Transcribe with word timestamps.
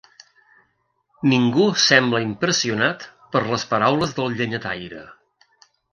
Ningú 1.33 1.67
sembla 1.83 2.21
impressionat 2.29 3.05
per 3.35 3.45
les 3.53 3.67
paraules 3.75 4.17
del 4.21 4.37
llenyataire. 4.41 5.05